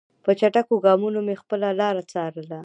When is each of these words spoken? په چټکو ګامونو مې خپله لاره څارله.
په 0.23 0.31
چټکو 0.39 0.75
ګامونو 0.85 1.19
مې 1.27 1.35
خپله 1.41 1.67
لاره 1.79 2.01
څارله. 2.11 2.59